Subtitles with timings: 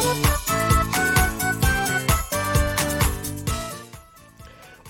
[0.00, 0.57] Thank you.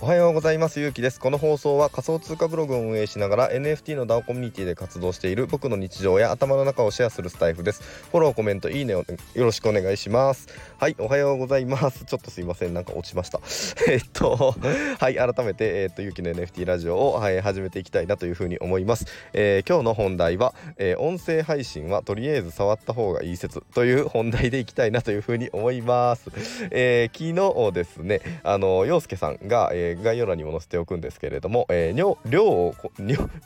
[0.08, 0.80] おはようございます。
[0.80, 1.20] ゆうきです。
[1.20, 7.82] この放送は仮想通貨ブログを運営しながら NFT の DAO コミュニティで活動している僕の日常や頭の中をシェアするスタイフです。
[8.10, 9.00] フォローコメントいいねを
[9.34, 10.48] よろしくお願いします。
[10.78, 12.06] はいおはようございます。
[12.06, 12.72] ちょっとすいません。
[12.72, 13.42] なんか落ちました。
[13.86, 14.54] えっと
[14.98, 19.04] はい改めてえっとゆうきの NFT ラジオを、はい、始めていきたいなというふうに思います、
[19.34, 26.30] えー、今日の本題は、えー、音声配信はとりあえず触った方がいい説という本題でいきたいなというふうに思います、
[26.70, 32.74] えー、昨日ですねあの陽介さんが、えー、概要欄にも載せておくんですけれども、えー、量量を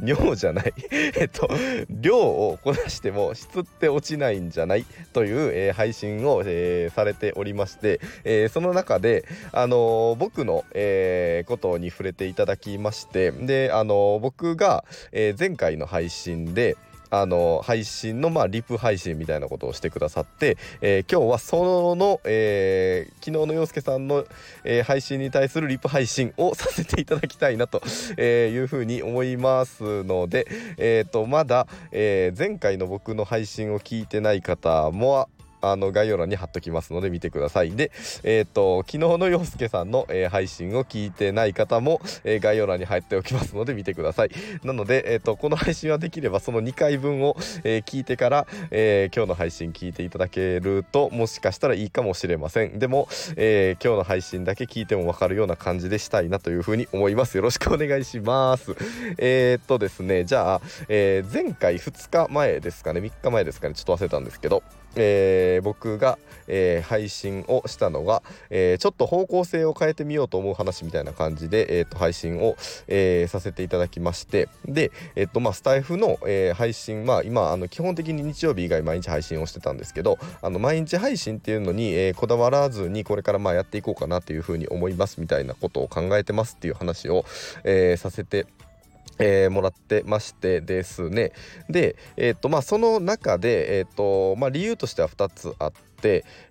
[0.01, 1.49] 尿じゃないえっと
[1.89, 16.77] 量をこなしても質って落ちないんじゃないという、えー、配信を、えー、されておりまして、えー、その中で、あのー、僕の、えー、ことに触れていただきましてで、あのー、僕が、えー、前回の配信で
[17.13, 24.25] あの配信のまあリプ配信みたいなことをしてくださって、えー、今日はその、えー、昨日の洋介さんの、
[24.65, 27.83] えー、配信に対するリプ配信をさせていただきたいなと、
[28.17, 30.47] えいうふうに思いますので、
[30.79, 35.29] えーと、まだ、えー前回の僕の配信を聞いてない方も
[35.63, 37.71] あの概要欄に貼っときますので見てください。
[37.73, 37.91] で
[38.25, 44.31] えっ、ー、と昨日の洋介さんの、えー、配信を聞いてない方も、えー、概要欄に入っておきますので見てください。
[44.65, 52.79] なのでえっ、とこの配信はできればその2回分を、え聞いてから、え今日の配信聞いていただけるともしかしたらいいかもしれません。
[52.79, 57.37] でも、え今日の配信だけ聞いても分かるような感じでしたいなというふうに思います。
[57.37, 58.75] よろしくお願いします。
[59.19, 64.63] えっとですねじゃあ、え前回2日前ですかね3日前ですかねちょっと忘れたんですけど
[64.97, 66.19] えー、僕が、
[66.49, 72.57] えー、配信をしたのが、えー、ちょっと方向性を変えてみようと思う話みたいな感じで、えーと、配信を、
[72.89, 87.25] えさせていただきましてで、えーとまあ、スタイフの、え配信まあ今あの基本的に日曜日以外毎日配信をしてたんですけどあの毎日配信っていうのに、えこだわらずにこれからまあやっていこうかなというふうに思いますみたいなことを考えてますっていう話を、
[87.65, 88.72] えさせて頂きました
[89.19, 91.33] えー、もらってましてですね。
[91.69, 95.92] で、えーとまあ、その中で、えーとまあ、理由としては2つあって、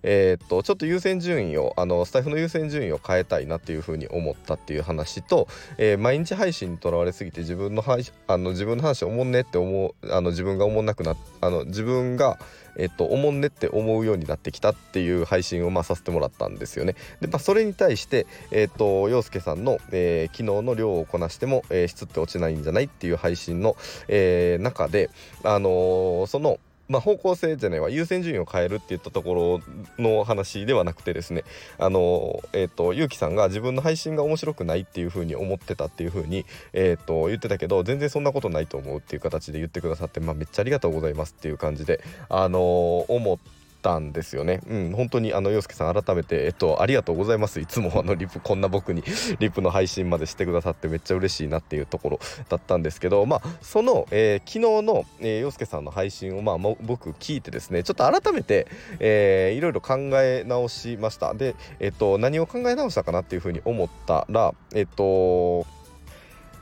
[0.02, 5.48] えー、とちょっと優先順位をあのスタイフの優先順位を変えたいなっていうふうに思ったっていう話と、
[5.78, 12.38] えー、毎日配信にとらわれすぎて自分の配あの自分の話おもんねって思うあの自分がおもんなくなあの自分が
[12.76, 16.94] えっと、おもんねって思うようになってきたっていう配信をまあさせてもらったんですよね。
[17.20, 23.76] で、まあ、それに対して、えっと、陽介さんの、えー、昨日の量をこなしても、えー、質って落ちないんじゃないっていう配信の、
[24.08, 25.10] えー、中で、
[25.42, 26.58] あのー、その、
[26.92, 27.88] まあ、方向性じゃないわ。
[27.88, 29.60] 優先順位を変えるっていったとこ
[29.98, 31.42] ろの話ではなくてですね。
[31.78, 36.44] あのえっ、ー、とゆうきさんが自分の配信が面白くないっていうふうに思ってたっていうふうに
[36.74, 44.60] え、ー、と言ってたけど全然そんなことないと思うっていう形で言ってくださってまあめっちゃありがとうございますっていう感じであの思ってたんですよね。
[44.68, 47.60] うん、本当にあの洋介さん改めてえっとありがとうございます。
[47.60, 49.02] いつもあのリプこんな僕に
[49.38, 58.66] リップの配信までしてくださってめっちゃ嬉しいなっていうところだったんですけど、まあその、えー、昨日の、えー、洋介さんの配信をまあ僕聞いてですね、ちょっと改めて、
[59.00, 61.34] えー、いろいろ考え直しました。
[61.34, 65.66] で、えっと何を考え直したかなっていうふうに思ったら、えっと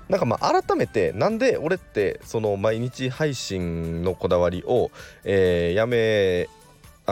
[0.08, 4.90] なんかまあ改めてなんで俺ってその毎日配信のこだわりを、
[5.22, 6.48] えー、やめ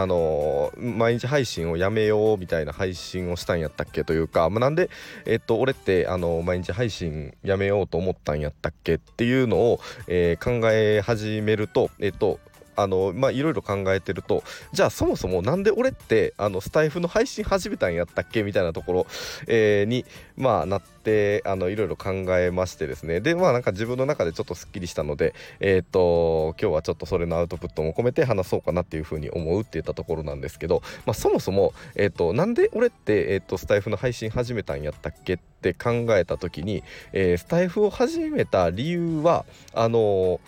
[0.00, 4.90] あの毎日配信をやめようみたいな配信をしたんやったっけというか、まあ、なんで、
[5.26, 12.38] えっと、俺ってあの毎日配信やめようと思ったんやったっけっていうのを、えー、考え始めると、えっと、
[12.78, 19.06] あのまあいろいろ考えてるとじゃあそもそもなんで俺ってあのスタイフの配信始めたんやったっけみたいなところ、
[19.46, 20.04] えー、に
[20.36, 23.20] まあなってあのいろいろ考えましてですね。
[23.20, 39.44] でまあなんか自分の中でちょっとすっきりしたのでえっ、ー、と今日はちょっとそれのアウトプットも込めて話そうかなっていうふうに思うって言ったところなんですけど、まあ、そもそも、えーと、なんで俺って、えーと、スタイフの配信始めたんやったっけって考えた時に、えー、スタイフを始めた理由は
[39.74, 40.40] あの、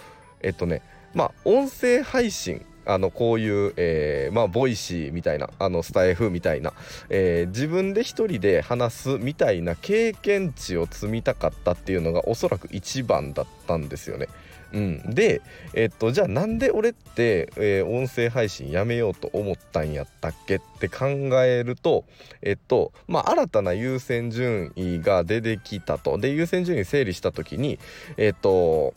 [0.42, 0.82] えっ、とね
[1.14, 6.72] まあ音声配信あのこういう、えー、まあボイシーみたいなあのスタイフみたいな、
[7.08, 14.28] えー、自分で一人で話すみたいな経験値を積みたかったっていうのがおそらく一番だったんですよね。
[14.72, 15.42] うん、で、
[15.74, 21.06] えっと、じゃあなんで俺って、えー、音声配信やめようと思ったんやったっけって考
[21.42, 22.04] えると
[22.40, 27.80] えっとまあ新たな優先順位が出てきたとで優先順位整理した時に
[28.16, 28.94] えっと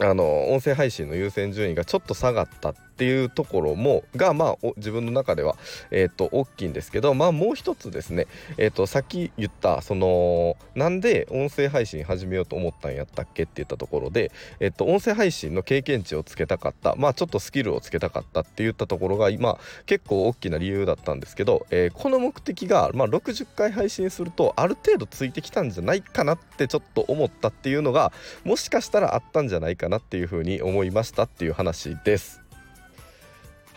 [0.00, 5.56] あの音声配信の優先順位がちょっと下がったっっていうところもがまあ自分の中では、
[5.90, 8.26] えーと、大きいんですけどまあもう一つですね、
[8.58, 28.12] えーと、さっき言ったそのなんで音声配信始めようと思ったんやったっけって言ったところで、えーと、音声配信の経験値をつけたかったまあちょっとスキルをつけたかったって言ったところが今結構大きな理由だったんですけど、えー、この目的が、まあ、60回配信するとある程度ついてきたんじゃないかなってちょっと思ったっていうのが
[28.44, 32.39] もしかしたらあったんじゃないかなっていうふうに思いましたっていう話です。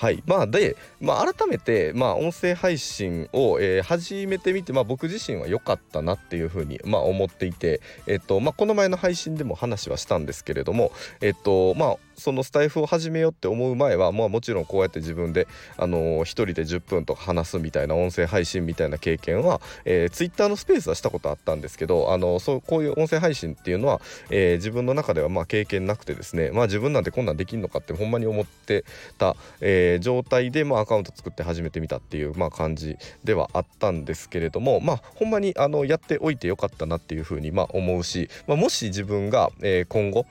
[0.04, 0.22] はい。
[0.26, 10.92] まあ、で、まあ、改めて、まあ、音声配信を、えー、始めてみて、まあ、僕自身は良かったなっていうふうに、まあ、思っていて、えっとまあ、この前の配信でも話はしたんですけれども、
[11.22, 15.48] えっとまあ、そのスタイフを始めようって思う前は、まあ、もちろんこうやって自分で、
[15.78, 28.86] あのー、1人で10分とか話すみたいな音声配信みたいな経験は、えー、Twitter のスペースはしたことあったんですけど、あのー、そうこういう音声配信っていうのは、えー、自分の中ではまあ経験なくてですね、まあ、自分なんてこんなんできんのかってほんまに思って
[29.18, 40.25] た、えー、状態で、まあ、アカウント作って始めてみたっていう、まあ、感じではあったんですけれども、まあ、ほんまにあのやっておいてよかったなっていうふうにまあ思うし、まあ、もし自分が、えー、今後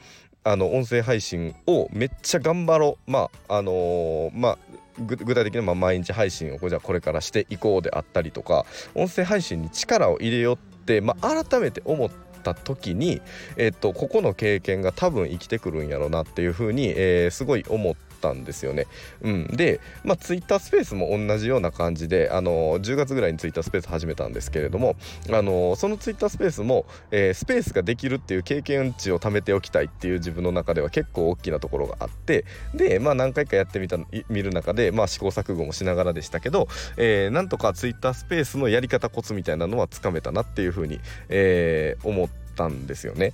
[0.44, 4.58] あの音声配信をめっちゃ頑張ろうまああのー、まあ
[4.98, 12.10] 具体的にま毎日配信をじゃこれからしていこうであったりとか音声配信に力を入れようって、まあ、改めて思っ
[12.42, 13.22] た時に、
[13.56, 18.11] えっと、ここの経験が多分生きてくるんやろうなっていうふうに、えー、すごい思って。
[18.28, 18.86] ったんですよね。
[19.22, 24.94] うん、で、まあ、ツイッタースペースも同じような感じで、あの10月ぐらいにツイッタースペース始めたんですけれども、
[25.30, 33.98] あのそのツイッタースペースも、えー、スペースができるっていう経験値を貯めておきたいっていう自分の中では結構大きなところがあってで、まあ、何回かやってみた
[34.28, 43.32] 見る中で、まあ、試行錯誤もしながらでしたけど、えー、なんとかツイッタースペースのやり方コツみたいなのはつかめたなっていうふうに、えー、思ったんですよね。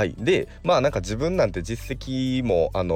[0.00, 0.14] はい。
[0.16, 2.94] でまあなんか自分なんて実績もあの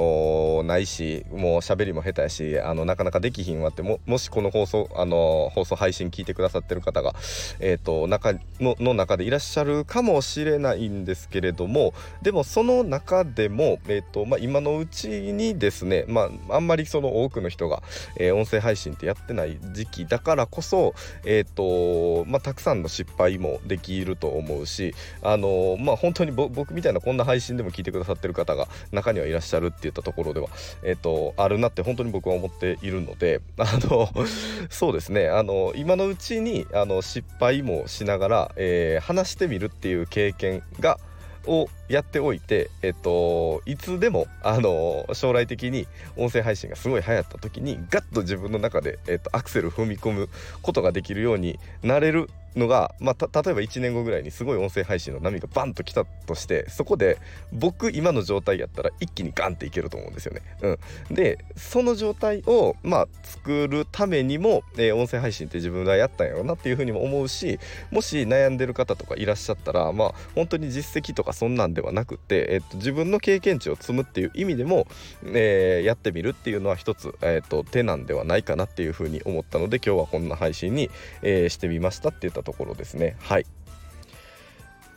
[0.61, 7.13] ー、ないしもう喋りも下手やしあのなかなかできひんわってももしこの放送あのー、放送配信聞いてくださってる方が
[7.59, 11.93] え、ー、と中のの中でいらっしゃるかもしれないんですけれども
[12.23, 17.83] でもその中でもえっ、とまあ今のうちにですねまああんまりその多くの人が、
[18.17, 30.49] え音声配信ってやってない時期だからこそえっ、とまあたくさんの失敗もできると思うしあのまあ本当に僕みたいなこんな配信でも聞いてくださってる方が中にはいらっしゃるっていったところでは、
[30.83, 34.09] えっ、と、あるなって本当に僕は思っているので、 あの、
[34.69, 40.99] そうですね、あの、今のうちにあの失敗もしながら、えー、話してみるっていう経験が、
[41.47, 45.87] をやっておいて、えっと、いつでも、あの将来的に
[46.17, 50.29] 音声配信がすごい流行った時にガッと自分の中で、えっと、アクセル踏み込む
[50.61, 57.17] ことができるようになれるのが、まあ、例えば1年後ぐらいにすごい音声配信の波がバンと来たとしてそこで
[57.51, 60.41] 僕今の状態やったら一気にガンっていけると思うんですよね。
[60.61, 67.59] うん、でその状態を、まあ、作るためにも、えー、音声配信って自分がやったんやろうなっていうふうにも思うし
[67.91, 74.87] もし悩んでる方とかいらっしゃったらまあ本当に実績とかそんなんではなくて、えー、っと、自分の経験値を積むっていう意味でも、
[75.25, 80.89] えー、やってみるっていうのは一つ、えー、っと手なんではないかなっていうふうに思ったので今日はこんな配信に、
[81.21, 83.17] えしてみましたって言ったところですね。
[83.19, 83.45] はい。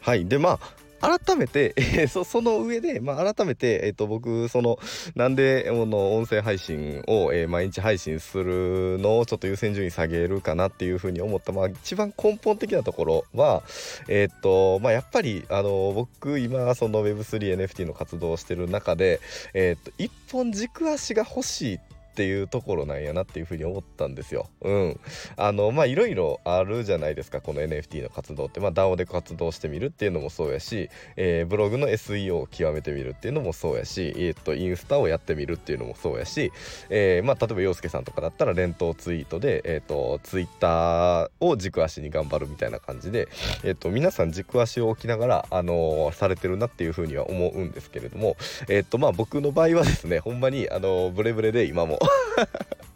[0.01, 0.27] はい。
[0.27, 4.79] でまあ改めて、 えー、そその上で、まあ、改めて、えーと、僕その
[5.15, 13.63] なんでこの音声配信を、えー、毎日配信するのをちょっと優先順位下げるかなっていうふうに思った、まあ、一番根本的なところは、
[14.09, 19.21] えーとまあ、やっぱりあの僕今その Web3NFT の活動をしてる中で、
[19.55, 21.81] えーと、一本軸足が欲しいっ
[22.19, 24.51] っていうところなんやなっていうふうに思ったんですよ。
[24.63, 25.01] うん。
[25.37, 28.59] あのまあいろいろあるじゃないですかこの NFT の活動って。
[28.59, 36.51] まあ DAO で活動してみるっていうのもそうやし、えー、ブログの SEO を極めてみるっていうのもそうやし、えー、っとインスタをやってみるっていうのもそうやし、
[36.91, 43.29] えー、まあ例えば洋介さんとかだったら連投ツイートで、えー、っと Twitter を軸足に頑張るみたいな感じで、
[43.63, 48.37] えー、っと皆さん軸足を置きながら、あのされてるなっていうふうには思うんですけれども、
[48.69, 52.01] えっとまあ僕の場合はですねほんまにあのブレブレで今も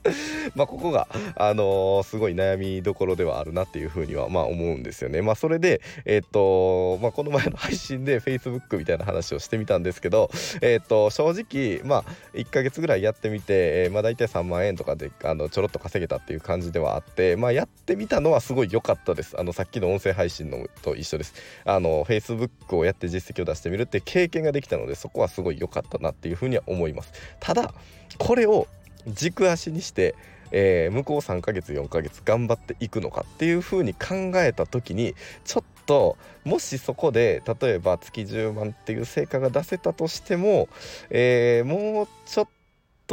[0.54, 5.22] まあここが、あのー、すごい悩みどころではあるなっていうふうにはまあ思うんですよね。
[5.22, 12.04] まあそれで、え、っとまあ、この前の配信で Facebook みたいな話をしてみたんですけど、え、っと正直まあ
[12.34, 19.38] 1ヶ月ぐらいやってみて、え、まあ大体3万円とかであのちょろっと稼げたっていう感じではあってまあやってみたのはすごい良かったです。
[19.38, 21.34] あのさっきの音声配信のと一緒です。
[21.64, 27.12] あの Facebook をやって実績を出してみるって経験ができたのでそこはすごい良かったなっていうふうには思います。
[27.38, 27.72] ただ
[28.18, 28.66] これを
[29.06, 30.14] 軸足にして、
[30.50, 40.68] えー、向こう3ヶ月4ヶ月頑張っていくのかっていうふうに考えた時にちょっともしそこで例えば月10万っていう成果が出せたとしても、
[41.10, 42.50] えー、もうちょっと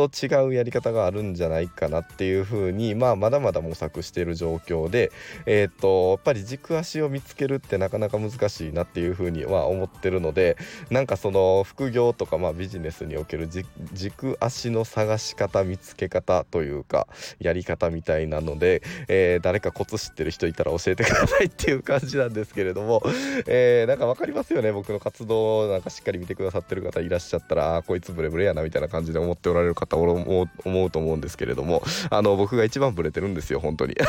[0.08, 5.12] と違うやり方があるんじゃないかなっていうふうに、まあ、まだまだ模索している状況で、
[5.46, 10.56] えー、っとやっぱり軸足を見つけるってなかなか難しいなっていうふうには思ってるので
[10.89, 13.50] なんかその副業とかまあビジネスにおける
[13.94, 17.08] 軸足の探し方見つけ方というか
[17.39, 23.01] やり方みたいなので、えー、誰かコツ知ってる人いたら教えてくださいっていう感じなんですけれども、
[23.48, 33.96] えー、なんか分かりますよね僕の活動なんかしっかり見てくださってる方いらっしゃったらこいつブレブレやなみたいな感じで思っておられる方も思うと思うんですけれどもあの僕が一番ブレてるんですよ本当に。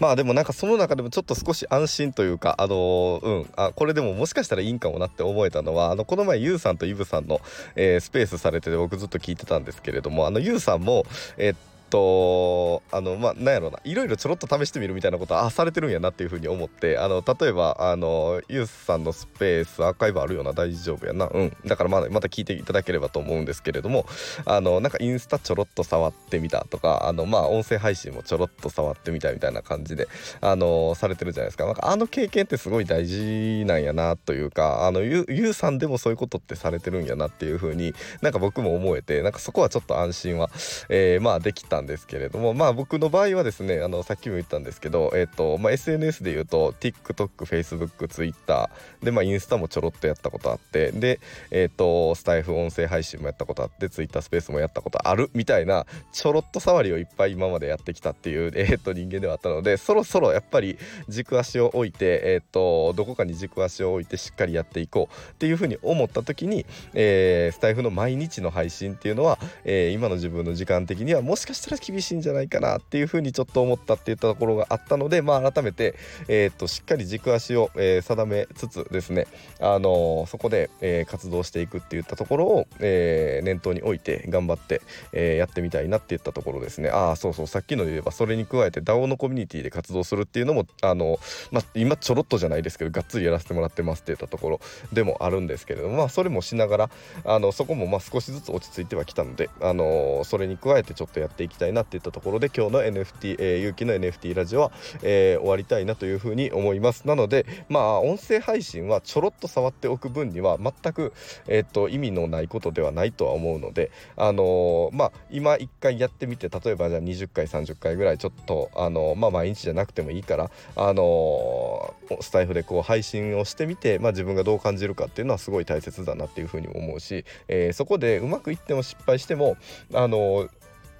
[0.00, 7.40] まあでもなんかその中でもちょっと少し安心というかあのうんあこれでももしかしたらいいんかもなって思えたのはあのこの前ゆうさんとイブさんの、
[7.74, 11.04] えー、スペースされてて僕ずっと聞いてたんですけれどもあのゆうさんも
[11.36, 11.56] えー、っ
[11.90, 13.80] とあのまあなんやろうな。
[13.84, 20.52] いろいろちょろっと試してみるみたいなことはあされてるんやなっていうふうに思ってあの例えばあのユースさんのスペースアーカイブあるような。
[20.52, 21.26] 大丈夫やな。
[21.26, 21.56] うん。
[21.66, 24.06] だからままた聞いていただければと思うんですけれども
[24.44, 30.08] あのなんかインスタちょろっと触ってみたとかあのまあ音声配信もちょろっと触ってみたみたいな感じで
[30.40, 31.64] あのされてるじゃないですか。
[31.66, 40.50] なんかあの経験ってすごい大事なんやなというかあのゆゆうさんでもそういうことってされてるんやなっていうふうになんか僕も思えてなんかそこはちょっと安心は、
[40.88, 48.70] えー、まあできたんですけれどもまあ僕の場合はですねあのさっきも言ったんですけど、えーとまあ、SNS で言うと TikTok、Facebook、Twitter
[49.02, 51.20] で、まあ、インスタもちょろっとやったことあってで、
[51.50, 75.94] えーと、スタイフ音声配信もやったことあって Twitter スペースもやったことあるみたいなちょろっと触りをいっぱい今までやってきたっていう、 えーと、人間ではあったのでそろそろやっぱり軸足を置いて、えーと、どこかに軸足を置いてしっかりやっていこうっていうふうに思った時に、えー、スタイフの毎日の配信っていうのは、えー、今の自分の時間的にはもしかしたら厳しいんじゃないかなっていうふうにちょっと思ったっていったところがあったのでまあ改めて、
[76.28, 79.26] えー、っとしっかり軸足を、えー、定めつつですね、
[79.60, 84.82] あのー、そこで、え活動していくっていったところを、え念頭に置いて頑張って、
[85.12, 86.90] えやってみたいなっていったところですね。
[86.90, 91.18] ああそうそうさっきので言えばそれに加えて DAO のコミュニティで活動するっていうのもあの、
[91.50, 94.60] まあ、今ちょろっとじゃないですけどがっつりやらせてもらってますっていったところ
[94.92, 96.90] でもあるんですけれども、まあ、それもしながら
[97.24, 104.72] あのそこもまあ少しずつ落ち着いてはきたので、あのそれに加えてちょっとやっていききたいなっていったところで今日の NFT、えー、勇気の NFT ラジオは、
[105.02, 107.06] えー、終わりたいなというふうに思います。
[107.06, 111.12] なのでまあ音声配信はちょろっと触っておく分には全く、
[111.48, 129.56] えー、と意味のないことではないとは思うのであのー、まあ今1回やってみて例えばじゃあ20回30回ぐらいちょっとあのまあ毎日じゃなくてもいいからあのスタイフでこう配信をしてみて、まあ、自分がどう感じるかっていうのはすごい大切だなっていうふうに思うし、えー、そこでうまくいっても失敗しても
[129.94, 130.48] あの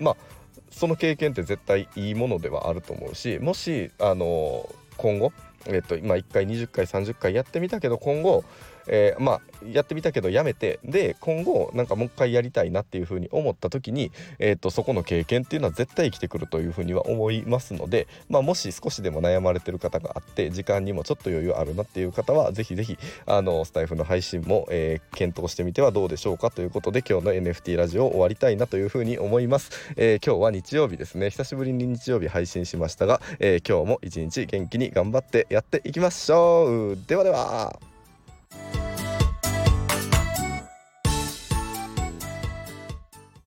[0.00, 0.16] まあ
[0.70, 5.32] その経験って絶対いいものではあると思うしもしあの今後、
[5.66, 8.44] えっと、今1回20回30回やってみたけど今後
[8.88, 31.30] えー、まあやってみたけどやめてで今後なんかもう一回やりたいなっていうふうに思った時に、えーと、そこの経験っていうのは絶対生きてくるというふうには思いますので、まあ、もし少しでも悩まれてる方があって時間にもちょっと余裕あるなっていう方はぜひぜひあのスタイフの配信も、えー、検討してみてはどうでしょうかということで今日の NFT ラジオを終わりたいなというふうに思います、えー、今日は日曜日ですね。
[31.30, 36.98] 久しぶりに日曜日配信しましたが、えー、今日も一日元気に頑張ってやっていきましょう。
[37.06, 37.97] ではでは。